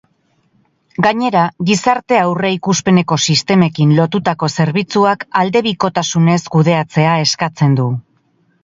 Gainera, 1.05 1.43
gizarte 1.71 2.17
aurreikuspeneko 2.21 3.19
sistemekin 3.27 3.93
lotutako 4.01 4.51
zerbitzuak 4.61 5.29
aldebikotasunez 5.45 6.41
kudeatzea 6.57 7.15
eskatzen 7.29 7.81
du. 7.83 7.91